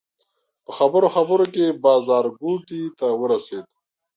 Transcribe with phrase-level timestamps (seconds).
[0.65, 3.75] په خبرو خبرو کې بازارګوټي ته ورسېدو.